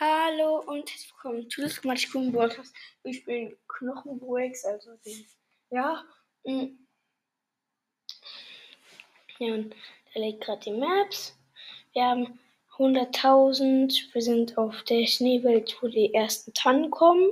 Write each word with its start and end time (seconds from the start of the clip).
Hallo 0.00 0.58
und 0.66 0.90
herzlich 0.90 1.12
willkommen 1.12 1.48
zu 1.48 1.62
das 1.62 1.84
Matschkuchen 1.84 2.32
Podcast. 2.32 2.74
Wir 3.04 3.14
spielen 3.14 3.56
Knochenbreaks, 3.68 4.64
also 4.64 4.96
den, 5.06 5.24
ja. 5.70 6.04
mm. 6.42 6.84
Ja, 9.38 9.54
und 9.54 9.76
da 10.12 10.20
liegt 10.20 10.42
gerade 10.42 10.62
die 10.62 10.72
Maps. 10.72 11.38
Wir 11.92 12.06
haben 12.06 12.40
100.000. 12.76 14.12
Wir 14.12 14.22
sind 14.22 14.58
auf 14.58 14.82
der 14.82 15.06
Schneewelt, 15.06 15.80
wo 15.80 15.86
die 15.86 16.12
ersten 16.12 16.52
Tannen 16.54 16.90
kommen. 16.90 17.30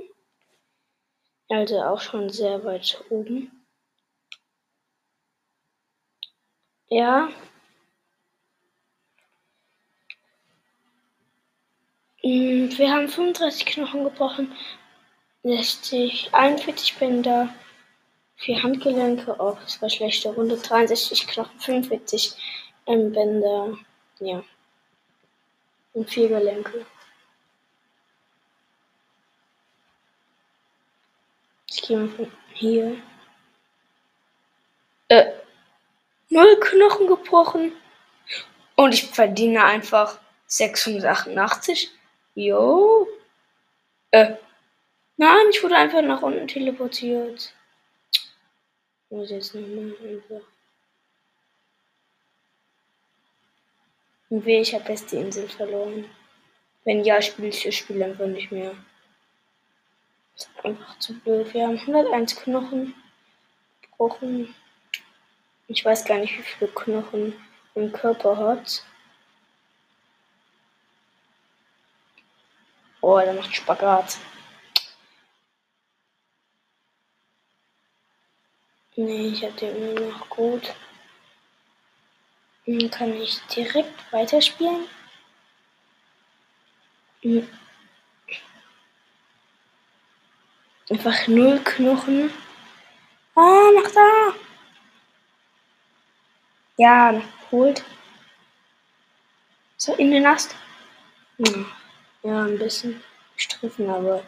Also 1.49 1.81
auch 1.81 1.99
schon 1.99 2.29
sehr 2.29 2.63
weit 2.63 3.03
oben. 3.09 3.67
Ja. 6.87 7.29
Wir 12.25 12.89
haben 12.89 13.09
35 13.09 13.65
Knochen 13.65 14.05
gebrochen, 14.05 14.55
60, 15.43 16.29
41 16.31 16.95
Bänder, 16.95 17.53
4 18.37 18.63
Handgelenke, 18.63 19.35
oh, 19.39 19.57
das 19.61 19.81
war 19.81 19.89
schlechte 19.89 20.29
Runde, 20.29 20.55
63 20.55 21.27
Knochen, 21.27 21.59
45 21.59 22.33
ähm, 22.85 23.11
Bänder, 23.11 23.77
ja, 24.19 24.41
und 25.91 26.09
4 26.09 26.29
Gelenke. 26.29 26.85
Ich 31.69 31.81
gehe 31.81 31.97
mal 31.97 32.07
von 32.07 32.31
hier. 32.53 32.95
Äh, 35.09 35.25
null 36.29 36.57
Knochen 36.61 37.07
gebrochen 37.07 37.73
und 38.77 38.93
ich 38.93 39.09
verdiene 39.09 39.65
einfach 39.65 40.19
688. 40.47 41.91
Jo. 42.35 43.07
Äh. 44.11 44.35
Nein, 45.17 45.45
ich 45.51 45.63
wurde 45.63 45.75
einfach 45.75 46.01
nach 46.01 46.21
unten 46.21 46.47
teleportiert. 46.47 47.53
Ich 48.11 49.11
muss 49.11 49.29
jetzt 49.29 49.53
nochmal 49.53 49.95
einfach. 50.03 50.47
Und 54.29 54.45
weh, 54.45 54.61
ich 54.61 54.73
habe 54.73 54.89
jetzt 54.89 55.11
die 55.11 55.17
Insel 55.17 55.47
verloren. 55.47 56.09
Wenn 56.83 57.03
ja, 57.03 57.21
spiele 57.21 57.49
ich 57.49 57.63
das 57.63 57.75
Spiel 57.75 58.01
einfach 58.01 58.25
nicht 58.25 58.51
mehr. 58.51 58.75
Das 60.33 60.47
ist 60.47 60.65
einfach 60.65 60.97
zu 60.97 61.13
blöd. 61.19 61.53
Wir 61.53 61.67
haben 61.67 61.77
101 61.77 62.35
Knochen 62.37 62.95
gebrochen. 63.83 64.55
Ich 65.67 65.85
weiß 65.85 66.05
gar 66.05 66.17
nicht, 66.17 66.35
wie 66.37 66.41
viele 66.41 66.71
Knochen 66.71 67.35
mein 67.75 67.91
Körper 67.91 68.35
hat. 68.35 68.83
Oh, 73.03 73.19
der 73.19 73.33
macht 73.33 73.53
Spagat. 73.53 74.17
Nee, 78.95 79.27
ich 79.27 79.43
hatte 79.43 79.65
immer 79.65 79.99
noch 79.99 80.29
gut. 80.29 80.73
Dann 82.65 82.89
kann 82.89 83.13
ich 83.21 83.41
direkt 83.47 83.91
weiterspielen. 84.13 84.87
Hm. 87.23 87.49
Einfach 90.89 91.27
null 91.27 91.59
Knochen. 91.59 92.31
Ah, 93.35 93.69
nach 93.75 93.91
da. 93.91 94.33
Ja, 96.77 97.11
noch 97.11 97.49
geholt. 97.49 97.83
So, 99.75 99.93
in 99.95 100.11
den 100.11 100.25
Ast. 100.25 100.55
Hm. 101.37 101.65
Ja, 102.23 102.45
ein 102.45 102.57
bisschen 102.57 103.03
gestriffen, 103.35 103.89
aber 103.89 104.23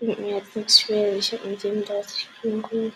bringt 0.00 0.18
mir 0.18 0.38
jetzt 0.38 0.56
nichts 0.56 0.80
schwer. 0.80 1.16
Ich 1.16 1.32
habe 1.32 1.46
mit 1.46 1.60
37 1.60 2.28
Knochen. 2.40 2.92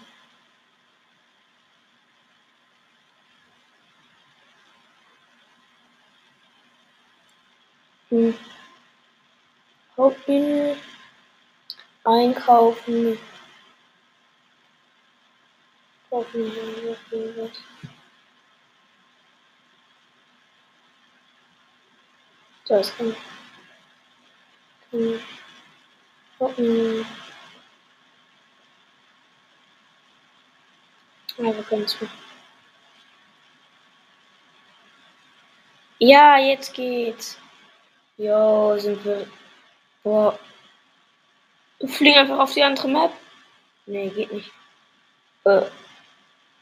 Hm. 8.08 8.34
Hauptmenü. 9.96 10.74
Einkaufen. 12.02 13.18
Kaufen 16.10 16.44
wir 16.52 16.96
was. 17.36 17.50
So, 22.64 22.74
es 22.76 22.96
kann. 22.96 23.14
kann 24.90 25.20
gucken. 26.38 27.06
Ja, 31.36 31.44
wir 31.44 31.62
können 31.64 31.82
machen. 31.82 32.10
Ja, 35.98 36.38
jetzt 36.38 36.74
geht's. 36.74 37.38
Jo, 38.16 38.76
sind 38.78 39.04
wir. 39.04 39.26
Boah. 40.02 40.38
Wir 41.80 41.88
fliegen 41.88 42.18
einfach 42.18 42.38
auf 42.38 42.52
die 42.52 42.62
andere 42.62 42.88
Map. 42.88 43.12
Nee, 43.86 44.08
geht 44.10 44.32
nicht. 44.32 44.50
Äh, 45.44 45.62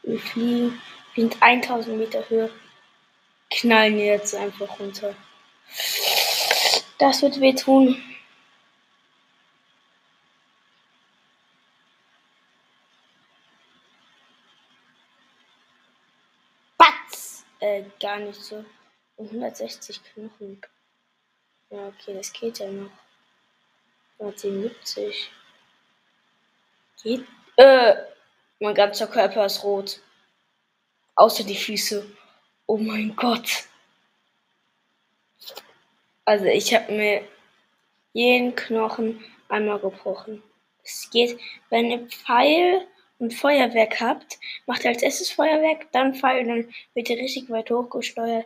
wir 0.03 0.19
fliegen. 0.19 0.81
Wir 1.13 1.23
sind 1.23 1.41
1000 1.41 1.97
Meter 1.97 2.29
Höhe. 2.29 2.49
Knallen 3.51 3.97
jetzt 3.99 4.33
einfach 4.33 4.79
runter. 4.79 5.15
Das 6.97 7.21
wird 7.21 7.39
wehtun. 7.41 8.01
Batz! 16.77 17.43
Äh, 17.59 17.83
gar 17.99 18.19
nicht 18.19 18.41
so. 18.41 18.63
Und 19.17 19.27
160 19.27 20.01
Knochen. 20.03 20.61
Ja, 21.69 21.87
okay, 21.87 22.13
das 22.13 22.31
geht 22.31 22.59
ja 22.59 22.71
noch. 22.71 22.91
177. 24.19 25.31
Geht. 27.01 27.27
Äh, 27.57 27.95
mein 28.59 28.75
ganzer 28.75 29.07
Körper 29.07 29.45
ist 29.45 29.63
rot. 29.63 29.99
Außer 31.15 31.43
die 31.43 31.57
Füße. 31.57 32.05
Oh 32.65 32.77
mein 32.77 33.15
Gott. 33.15 33.65
Also 36.25 36.45
ich 36.45 36.73
habe 36.73 36.91
mir 36.91 37.21
jeden 38.13 38.55
Knochen 38.55 39.23
einmal 39.49 39.79
gebrochen. 39.79 40.41
Es 40.83 41.09
geht, 41.11 41.39
wenn 41.69 41.91
ihr 41.91 42.07
Pfeil 42.07 42.87
und 43.19 43.33
Feuerwerk 43.33 43.99
habt, 44.01 44.39
macht 44.65 44.83
ihr 44.83 44.91
als 44.91 45.01
erstes 45.01 45.31
Feuerwerk, 45.31 45.91
dann 45.91 46.15
Pfeil, 46.15 46.45
dann 46.45 46.73
wird 46.93 47.09
ihr 47.09 47.17
richtig 47.17 47.49
weit 47.49 47.69
hochgesteuert. 47.69 48.45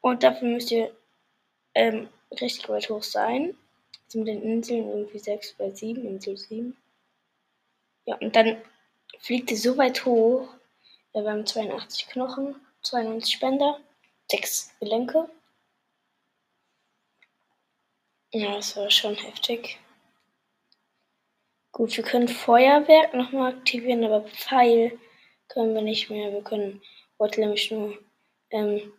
Und 0.00 0.22
dafür 0.22 0.48
müsst 0.48 0.70
ihr 0.70 0.94
ähm, 1.74 2.08
richtig 2.40 2.68
weit 2.68 2.88
hoch 2.88 3.02
sein. 3.02 3.56
Also 4.06 4.18
mit 4.20 4.28
den 4.28 4.42
Inseln 4.42 4.88
irgendwie 4.88 5.18
6 5.18 5.54
bei 5.54 5.70
7, 5.70 6.06
Insel 6.06 6.36
7. 6.36 6.76
Ja, 8.06 8.16
und 8.16 8.34
dann 8.34 8.56
fliegt 9.20 9.50
ihr 9.50 9.56
so 9.56 9.76
weit 9.76 10.04
hoch. 10.04 10.48
Wir 11.12 11.30
haben 11.30 11.46
82 11.46 12.08
Knochen, 12.08 12.56
92 12.82 13.40
Bänder, 13.40 13.80
6 14.30 14.72
Gelenke. 14.80 15.28
Ja, 18.32 18.56
das 18.56 18.76
war 18.76 18.90
schon 18.90 19.14
heftig. 19.14 19.78
Gut, 21.72 21.96
wir 21.96 22.04
können 22.04 22.28
Feuerwerk 22.28 23.14
nochmal 23.14 23.54
aktivieren, 23.54 24.04
aber 24.04 24.22
Pfeil 24.28 24.98
können 25.48 25.74
wir 25.74 25.80
nicht 25.80 26.10
mehr. 26.10 26.32
Wir 26.32 26.42
können 26.42 26.82
heute 27.18 27.40
nämlich 27.40 27.70
nur 27.70 27.98
ähm, 28.50 28.92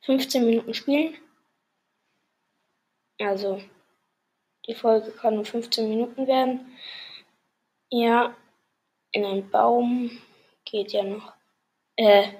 15 0.00 0.44
Minuten 0.44 0.74
spielen. 0.74 1.16
Also, 3.20 3.62
die 4.66 4.74
Folge 4.74 5.12
kann 5.12 5.34
nur 5.36 5.44
15 5.44 5.88
Minuten 5.88 6.26
werden. 6.26 6.76
Ja, 7.90 8.36
in 9.12 9.24
einen 9.24 9.48
Baum 9.50 10.10
geht 10.64 10.92
ja 10.92 11.04
noch. 11.04 11.34
Äh, 11.96 12.32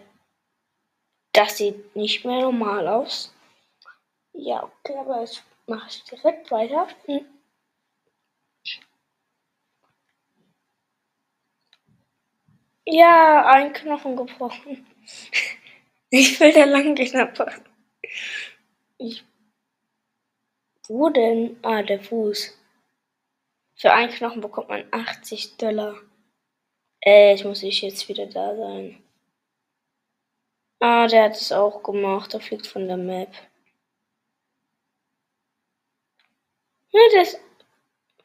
das 1.33 1.59
sieht 1.59 1.95
nicht 1.95 2.25
mehr 2.25 2.41
normal 2.41 2.89
aus. 2.89 3.33
Ja, 4.33 4.65
okay, 4.65 4.97
aber 4.97 5.21
jetzt 5.21 5.45
mache 5.71 5.89
ich 5.89 6.05
direkt 6.05 6.51
weiter. 6.51 6.89
Hm. 7.07 7.25
Ja, 12.85 13.47
ein 13.47 13.73
Knochen 13.73 14.17
gebrochen. 14.17 14.87
Ich 16.13 16.41
will 16.41 16.53
da 16.53 16.65
lang 16.65 16.97
gehen, 16.97 17.17
aber 17.21 17.53
ich. 18.99 19.25
Wo 20.89 21.09
denn? 21.09 21.57
Ah, 21.63 21.83
der 21.85 22.01
Fuß. 22.01 22.59
Für 23.77 23.93
einen 23.93 24.11
Knochen 24.11 24.41
bekommt 24.41 24.71
man 24.71 24.85
80 24.91 25.57
Dollar. 25.57 25.95
Äh, 27.01 27.31
jetzt 27.31 27.45
muss 27.45 27.63
ich 27.63 27.83
jetzt 27.83 28.09
wieder 28.09 28.27
da 28.27 28.57
sein. 28.57 29.01
Ah, 30.81 31.07
der 31.07 31.25
hat 31.27 31.37
es 31.37 31.53
auch 31.53 31.81
gemacht. 31.85 32.33
Der 32.33 32.41
fliegt 32.41 32.67
von 32.67 32.89
der 32.89 32.97
Map. 32.97 33.33
Ja, 36.93 37.01
der 37.13 37.23
ist 37.23 37.41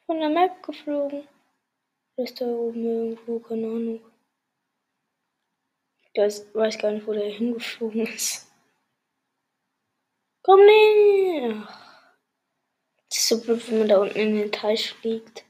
von 0.06 0.18
der 0.18 0.28
Map 0.28 0.62
geflogen. 0.62 1.26
Der 2.16 2.24
ist 2.24 2.40
da 2.40 2.46
oben 2.46 2.84
irgendwo, 2.84 3.38
keine 3.40 3.66
Ahnung. 3.66 4.12
Ich 6.12 6.20
weiß, 6.20 6.54
weiß 6.54 6.78
gar 6.78 6.92
nicht, 6.92 7.06
wo 7.06 7.12
der 7.12 7.30
hingeflogen 7.30 8.06
ist. 8.06 8.50
Komm 10.42 10.60
nicht! 10.64 11.56
Ach. 11.66 11.86
Das 13.08 13.18
ist 13.18 13.28
so 13.28 13.40
blöd, 13.40 13.70
wenn 13.70 13.78
man 13.80 13.88
da 13.88 13.98
unten 13.98 14.18
in 14.18 14.36
den 14.36 14.52
Teich 14.52 14.92
fliegt. 14.92 15.44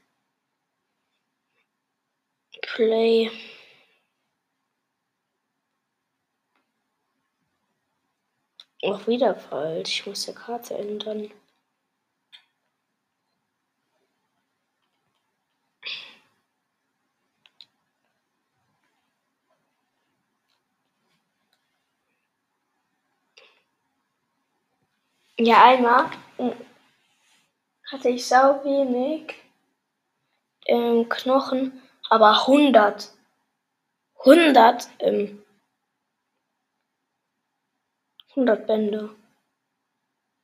Play. 2.61 3.31
Auch 8.83 9.07
wieder 9.07 9.35
falsch. 9.35 9.99
Ich 10.01 10.05
muss 10.05 10.25
die 10.25 10.33
Karte 10.33 10.75
ändern. 10.77 11.31
Ja, 25.39 25.65
einmal 25.65 26.09
hatte 27.91 28.09
ich 28.09 28.25
sau 28.25 28.63
wenig 28.63 29.35
ähm, 30.65 31.07
Knochen, 31.09 31.81
aber 32.09 32.41
100. 32.41 33.13
100 34.19 34.89
ähm, 34.99 35.43
100 38.29 38.65
Bänder. 38.65 39.09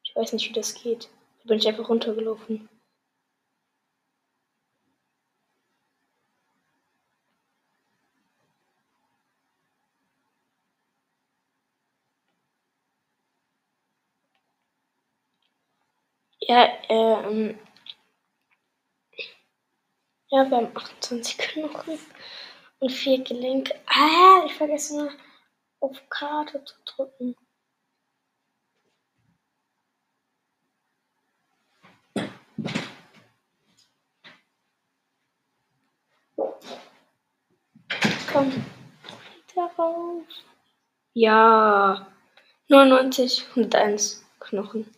Ich 0.04 0.16
weiß 0.16 0.34
nicht, 0.34 0.50
wie 0.50 0.54
das 0.54 0.76
geht. 0.76 1.10
Da 1.42 1.48
bin 1.48 1.58
ich 1.58 1.68
einfach 1.68 1.90
runtergelaufen. 1.90 2.70
Ja, 16.48 16.68
ähm. 16.90 17.58
Ja, 20.30 20.50
wir 20.50 20.58
haben 20.58 20.76
28 20.76 21.38
Knochen 21.38 22.00
und 22.80 22.92
4 22.92 23.24
Gelenke. 23.24 23.74
Ah, 23.86 24.44
ich 24.46 24.54
vergesse 24.54 24.98
nur 24.98 25.12
auf 25.80 25.98
Karte 26.10 26.64
zu 26.66 26.76
drücken. 26.86 27.36
Komm, 38.32 38.52
raus. 39.78 40.46
Ja, 41.14 42.08
99, 42.68 43.48
101 43.50 44.26
Knochen. 44.40 44.94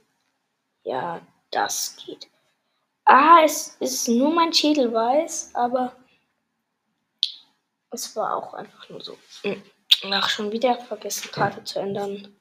Ja, 0.84 1.22
das 1.56 1.96
geht. 1.98 2.30
Ah, 3.06 3.42
es 3.44 3.76
ist 3.80 4.08
nur 4.08 4.34
mein 4.34 4.54
Schädel 4.54 4.92
weiß, 4.92 5.52
aber 5.54 5.96
es 7.92 8.16
war 8.16 8.36
auch 8.36 8.54
einfach 8.54 8.90
nur 8.90 9.02
so. 9.02 9.18
Hm. 9.44 9.62
Ach, 10.12 10.30
schon 10.30 10.52
wieder 10.52 10.76
vergessen, 10.82 11.32
Karte 11.32 11.64
zu 11.64 11.80
ändern. 11.80 12.36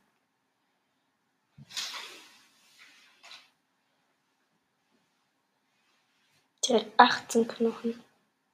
Direkt 6.67 6.99
18 6.99 7.47
Knochen. 7.47 8.03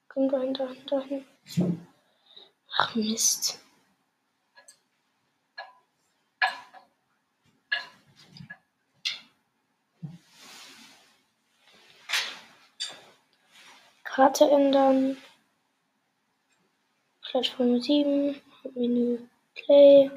Komm 0.09 0.29
dahin, 0.29 0.55
dahin, 0.55 0.87
dahin. 0.87 1.27
Ach 2.77 2.95
Mist. 2.97 3.61
Karte 14.21 14.51
ändern. 14.51 15.17
Plattform 17.23 17.81
7. 17.81 18.39
Menü 18.75 19.19
Play. 19.55 20.11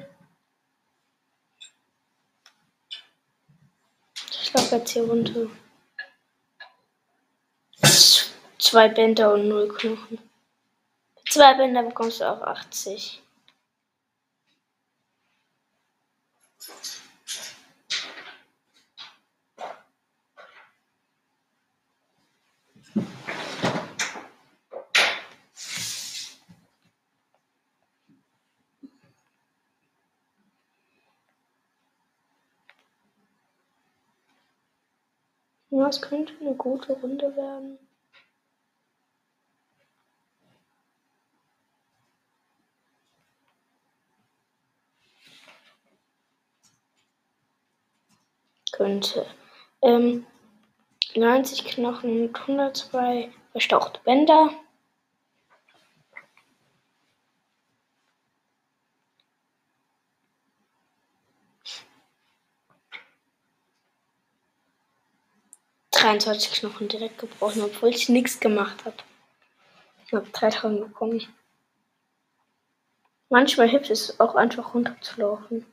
Ich 4.30 4.52
laufe 4.52 4.76
jetzt 4.76 4.90
hier 4.90 5.04
runter. 5.04 5.46
Zwei 8.58 8.88
Bänder 8.90 9.32
und 9.32 9.48
null 9.48 9.68
Knochen. 9.68 10.18
Zwei 11.30 11.54
Bänder 11.54 11.84
bekommst 11.84 12.20
du 12.20 12.30
auch 12.30 12.42
80. 12.42 13.22
Ja, 35.76 35.88
es 35.88 36.00
könnte 36.00 36.32
eine 36.40 36.54
gute 36.54 36.92
Runde 36.92 37.34
werden. 37.34 37.78
Könnte. 48.70 49.26
Ähm, 49.82 50.24
90 51.16 51.64
Knochen 51.64 52.28
und 52.28 52.40
102 52.40 53.32
verstauchte 53.50 53.98
Bänder. 54.04 54.50
Dreiundzwanzig 66.04 66.52
Knochen 66.52 66.86
direkt 66.86 67.16
gebrochen, 67.16 67.62
obwohl 67.62 67.88
ich 67.88 68.10
nichts 68.10 68.38
gemacht 68.38 68.84
habe. 68.84 68.94
Ich 70.04 70.12
habe 70.12 70.28
3000 70.28 70.88
bekommen. 70.88 71.26
Manchmal 73.30 73.68
hilft 73.70 73.88
es 73.88 74.20
auch 74.20 74.34
einfach 74.34 74.74
runterzulaufen. 74.74 75.64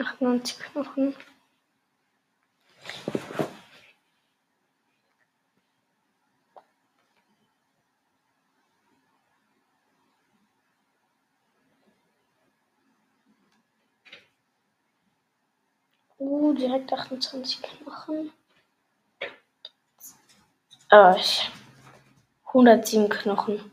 Achtundneunzig 0.00 0.58
Knochen. 0.58 1.14
Direkt 16.54 16.92
28 16.92 17.62
Knochen. 17.62 18.32
Äh, 20.90 21.16
ich- 21.16 21.50
107 22.52 23.08
Knochen. 23.08 23.72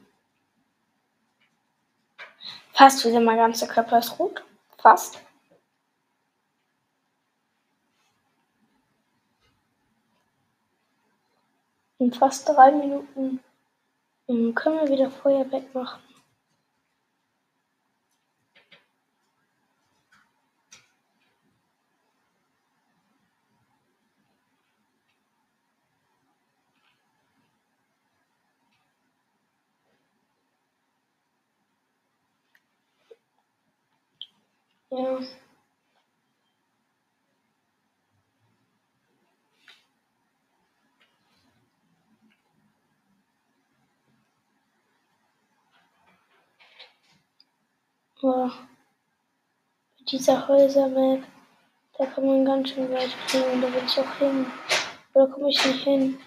Fast 2.74 3.04
wieder 3.06 3.20
mein 3.20 3.38
ganzer 3.38 3.68
Körper 3.68 4.00
ist 4.00 4.18
rot. 4.18 4.44
Fast. 4.78 5.20
In 12.00 12.14
fast 12.14 12.48
drei 12.48 12.72
Minuten 12.72 13.44
können 14.56 14.80
wir 14.80 14.88
wieder 14.88 15.12
Feuer 15.12 15.52
wegmachen. 15.52 16.02
Ja. 35.00 35.18
Boah. 48.20 48.52
Mit 49.98 50.12
dieser 50.12 50.46
Häusermap, 50.50 51.24
da 51.98 52.06
kann 52.06 52.26
man 52.26 52.44
ganz 52.44 52.70
schön 52.70 52.92
weit 52.92 53.08
fliegen 53.28 53.52
und 53.54 53.62
da 53.62 53.74
will 53.74 53.84
ich 53.86 53.98
auch 53.98 54.16
hin. 54.16 54.46
Oder 55.14 55.28
komme 55.28 55.50
ich 55.50 55.66
nicht 55.66 55.84
hin? 55.86 56.20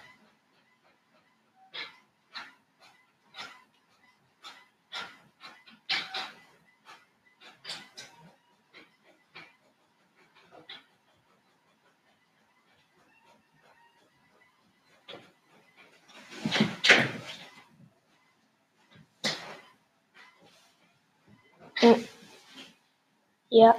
Ja. 23.53 23.75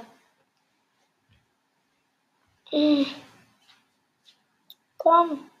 Komm. 4.97 5.51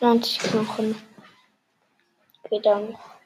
Neunzig 0.00 0.38
Knochen. 0.40 0.94
Geht 2.50 2.66
auch 2.66 2.90
noch. 2.90 3.21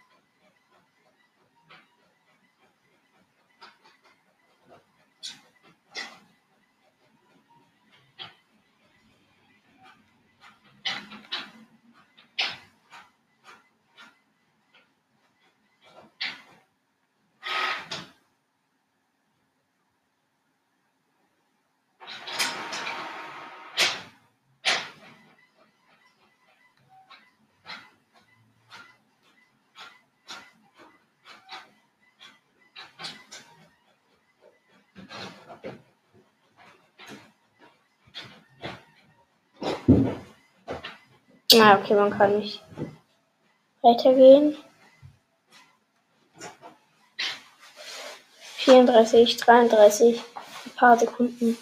Ah, 41.55 41.79
okay, 41.79 41.95
man 41.95 42.11
kann 42.11 42.39
nicht 42.39 42.63
weitergehen. 43.81 44.57
34, 48.57 49.37
33, 49.37 50.21
ein 50.65 50.71
paar 50.75 50.99
Sekunden. 50.99 51.57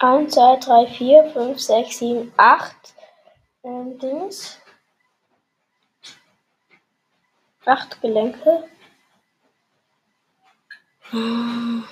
Eins, 0.00 0.34
zwei, 0.34 0.56
drei, 0.58 0.86
vier, 0.86 1.28
fünf, 1.32 1.58
sechs, 1.58 1.98
sieben, 1.98 2.32
acht. 2.36 2.94
Ähm, 3.64 3.98
Dings. 3.98 4.57
Acht 7.68 8.00
Gelenke. 8.00 8.64
Diese 11.12 11.84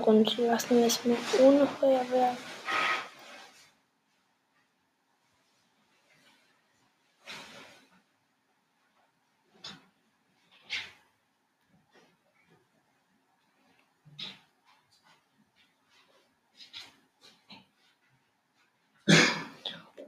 Runde 0.00 0.46
lassen 0.46 0.78
wir 0.78 0.86
es 0.86 1.00
ohne 1.40 1.66
Feuerwehr. 1.66 2.36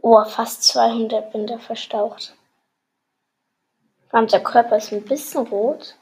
Oh, 0.03 0.25
fast 0.25 0.63
200 0.63 1.33
Binder 1.33 1.59
verstaucht. 1.59 2.37
Ganzer 4.11 4.41
Körper 4.41 4.77
ist 4.77 4.93
ein 4.93 5.05
bisschen 5.05 5.47
rot. 5.47 5.97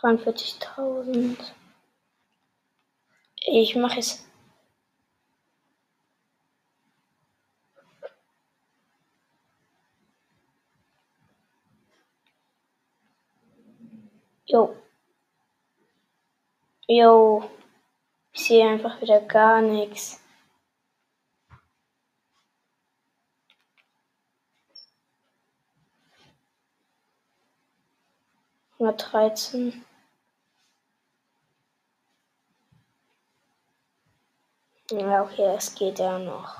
43.000. 0.00 1.36
Ich 3.46 3.74
mache 3.74 3.98
es. 3.98 4.24
Jo. 14.46 14.76
Jo. 16.86 17.50
Ich 18.32 18.44
sehe 18.44 18.68
einfach 18.68 19.00
wieder 19.00 19.20
gar 19.20 19.60
nichts. 19.60 20.20
Hundertdreizehn. 28.78 29.84
Ja, 34.90 35.22
okay, 35.22 35.54
es 35.56 35.74
geht 35.74 35.98
ja 35.98 36.18
noch. 36.18 36.56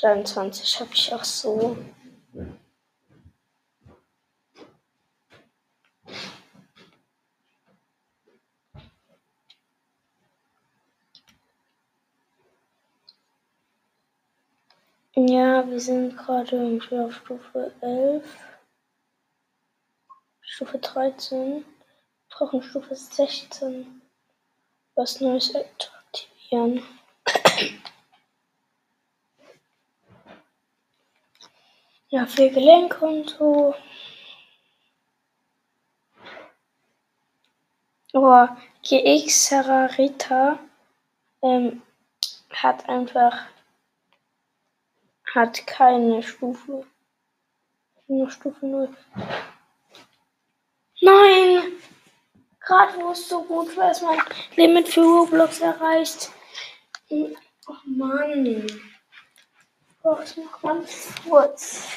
23 0.00 0.80
habe 0.80 0.90
ich 0.94 1.14
auch 1.14 1.24
so. 1.24 1.76
Ja, 15.14 15.68
wir 15.68 15.78
sind 15.78 16.16
gerade 16.16 16.56
irgendwie 16.56 16.98
auf 16.98 17.14
Stufe 17.14 17.72
11. 17.80 18.51
Stufe 20.54 20.78
13. 20.78 21.64
Wir 21.64 21.64
brauchen 22.28 22.62
Stufe 22.62 22.94
16. 22.94 24.02
Was 24.94 25.18
Neues 25.22 25.54
aktivieren. 25.54 26.82
Ja, 32.10 32.26
für 32.26 32.50
Gelenkkonto. 32.50 33.74
Oh, 38.12 38.48
GX 38.82 39.48
Sararita 39.48 40.58
ähm, 41.40 41.80
hat 42.50 42.86
einfach 42.90 43.46
hat 45.34 45.66
keine 45.66 46.22
Stufe. 46.22 46.84
Nur 48.06 48.30
Stufe 48.30 48.66
0. 48.66 48.94
Nein! 51.02 51.72
Gerade 52.60 52.96
wo 52.96 53.10
es 53.10 53.28
so 53.28 53.42
gut 53.42 53.76
war, 53.76 53.90
ist 53.90 54.02
mein 54.02 54.20
Limit 54.54 54.88
für 54.88 55.00
Roblox 55.00 55.60
erreicht. 55.60 56.30
Oh 57.10 57.28
Mann. 57.86 58.66
Oh, 60.04 60.16
ich 60.24 60.36
noch 60.36 60.62
ganz 60.62 61.12
kurz. 61.28 61.88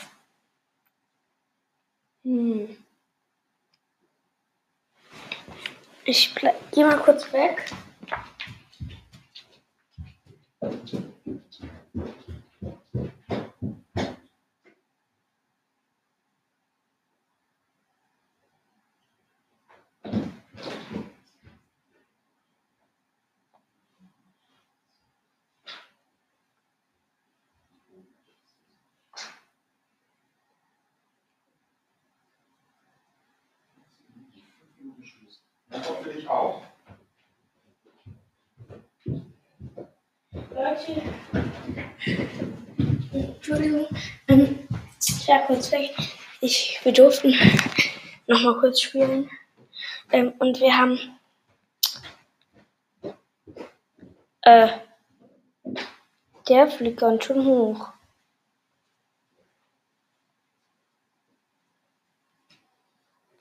Hm. 2.23 2.75
Ich 6.05 6.33
gehe 6.71 6.85
mal 6.85 6.97
kurz 6.97 7.31
weg. 7.31 7.71
Für 36.03 36.09
dich 36.13 36.27
auch? 36.29 36.61
Leute, 40.53 41.01
Entschuldigung, 43.13 43.87
ähm, 44.27 44.67
ich 44.99 45.27
war 45.27 45.45
kurz 45.47 45.71
weg. 45.71 45.91
ich, 46.41 46.79
wir 46.83 46.93
durften 46.93 47.33
noch 48.27 48.41
mal 48.41 48.59
kurz 48.59 48.81
spielen. 48.81 49.29
Ähm, 50.11 50.33
und 50.39 50.59
wir 50.59 50.77
haben 50.77 50.99
äh, 54.41 54.69
der 56.47 56.67
fliegt 56.67 56.99
ganz 56.99 57.25
schön 57.25 57.43
hoch. 57.43 57.89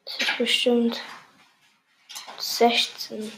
Das 0.05 0.17
ist 0.21 0.39
bestimmt 0.39 1.01
16. 2.45 3.33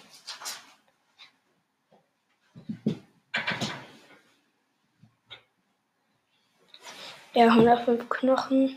Ja, 7.35 7.47
105 7.47 8.09
Knochen. 8.09 8.77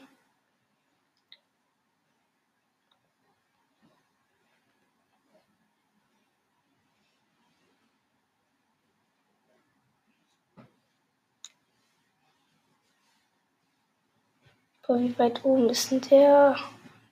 Boah, 14.84 15.00
wie 15.00 15.18
weit 15.18 15.44
oben 15.44 15.70
ist 15.70 15.90
denn 15.90 16.02
der? 16.02 16.56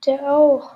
Der 0.06 0.32
auch. 0.32 0.76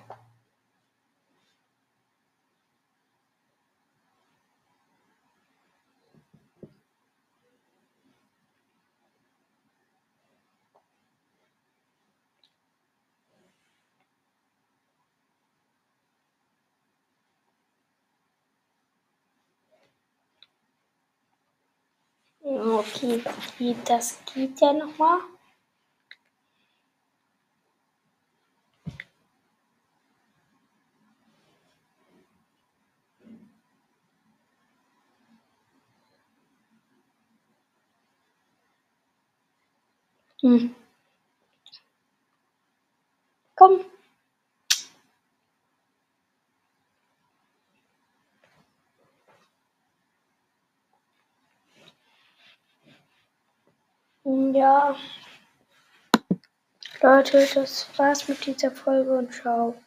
Okay, 22.61 23.23
das 23.85 24.19
geht 24.31 24.61
ja 24.61 24.71
nochmal. 24.71 25.17
Hm. 40.41 40.73
Komm. 43.55 43.90
Ja. 54.53 54.95
Leute, 57.01 57.47
das 57.53 57.87
war's 57.97 58.27
mit 58.27 58.45
dieser 58.45 58.71
Folge 58.71 59.17
und 59.17 59.33
ciao. 59.33 59.81